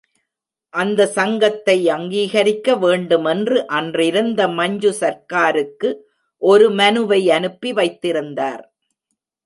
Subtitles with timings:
[0.73, 5.91] அந்த சங்கத்தை அங்கீகரிக்க வேண்டுமென்று அன்றிருந்த மஞ்சு சர்க்காருக்கு
[6.41, 8.63] ஒரு மனுவை அனுப்பி வைத்திருந்தார்.